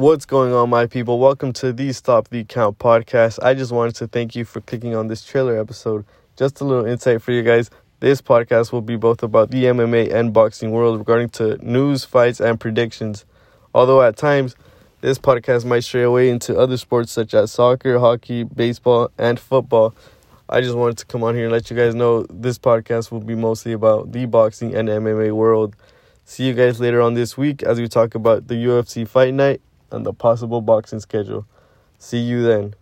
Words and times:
What's 0.00 0.24
going 0.24 0.54
on, 0.54 0.70
my 0.70 0.86
people? 0.86 1.18
Welcome 1.18 1.52
to 1.52 1.74
the 1.74 1.92
Stop 1.92 2.28
the 2.28 2.44
Count 2.44 2.78
podcast. 2.78 3.38
I 3.42 3.52
just 3.52 3.70
wanted 3.70 3.96
to 3.96 4.06
thank 4.06 4.34
you 4.34 4.46
for 4.46 4.62
clicking 4.62 4.96
on 4.96 5.08
this 5.08 5.22
trailer 5.22 5.58
episode. 5.58 6.06
Just 6.38 6.62
a 6.62 6.64
little 6.64 6.86
insight 6.86 7.20
for 7.20 7.32
you 7.32 7.42
guys. 7.42 7.68
This 7.98 8.22
podcast 8.22 8.72
will 8.72 8.80
be 8.80 8.96
both 8.96 9.22
about 9.22 9.50
the 9.50 9.64
MMA 9.64 10.10
and 10.10 10.32
boxing 10.32 10.70
world 10.70 10.98
regarding 10.98 11.28
to 11.40 11.58
news, 11.58 12.06
fights, 12.06 12.40
and 12.40 12.58
predictions. 12.58 13.26
Although 13.74 14.00
at 14.00 14.16
times, 14.16 14.56
this 15.02 15.18
podcast 15.18 15.66
might 15.66 15.80
stray 15.80 16.04
away 16.04 16.30
into 16.30 16.58
other 16.58 16.78
sports 16.78 17.12
such 17.12 17.34
as 17.34 17.52
soccer, 17.52 17.98
hockey, 17.98 18.44
baseball, 18.44 19.10
and 19.18 19.38
football. 19.38 19.94
I 20.48 20.62
just 20.62 20.76
wanted 20.76 20.96
to 20.96 21.04
come 21.04 21.22
on 21.22 21.34
here 21.34 21.44
and 21.44 21.52
let 21.52 21.68
you 21.70 21.76
guys 21.76 21.94
know 21.94 22.22
this 22.30 22.58
podcast 22.58 23.10
will 23.10 23.20
be 23.20 23.34
mostly 23.34 23.72
about 23.72 24.12
the 24.12 24.24
boxing 24.24 24.74
and 24.74 24.88
MMA 24.88 25.32
world. 25.32 25.76
See 26.24 26.46
you 26.46 26.54
guys 26.54 26.80
later 26.80 27.02
on 27.02 27.12
this 27.12 27.36
week 27.36 27.62
as 27.62 27.78
we 27.78 27.86
talk 27.86 28.14
about 28.14 28.48
the 28.48 28.54
UFC 28.54 29.06
fight 29.06 29.34
night 29.34 29.60
and 29.92 30.06
the 30.06 30.12
possible 30.12 30.60
boxing 30.60 31.00
schedule. 31.00 31.46
See 31.98 32.18
you 32.18 32.42
then. 32.42 32.74